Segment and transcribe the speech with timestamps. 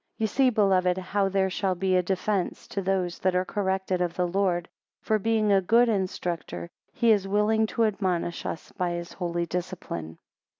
[0.17, 4.01] 14 Ye see, beloved, how there shall be a defence to those that are corrected
[4.01, 4.67] of the Lord.
[4.99, 10.17] For being a good instructor, he is willing to admonish us by his holy discipline.